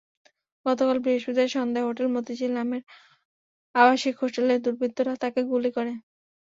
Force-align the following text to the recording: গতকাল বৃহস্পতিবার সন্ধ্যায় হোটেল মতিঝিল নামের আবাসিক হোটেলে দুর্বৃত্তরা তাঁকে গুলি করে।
গতকাল 0.65 0.97
বৃহস্পতিবার 1.03 1.53
সন্ধ্যায় 1.55 1.87
হোটেল 1.87 2.07
মতিঝিল 2.15 2.51
নামের 2.57 2.81
আবাসিক 3.75 4.15
হোটেলে 4.21 4.53
দুর্বৃত্তরা 4.63 5.13
তাঁকে 5.21 5.41
গুলি 5.51 5.69
করে। 5.77 5.93